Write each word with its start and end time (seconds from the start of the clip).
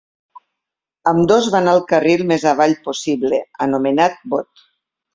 Ambdós 1.11 1.51
van 1.57 1.69
al 1.75 1.83
carril 1.93 2.25
més 2.33 2.49
avall 2.55 2.77
possible 2.91 3.45
anomenat 3.71 4.21
Bot. 4.37 4.69